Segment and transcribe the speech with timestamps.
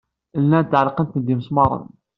[0.41, 1.85] Llant qellɛent-d imesmaṛen.